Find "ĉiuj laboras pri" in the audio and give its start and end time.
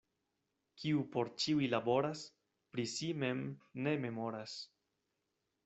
1.43-2.87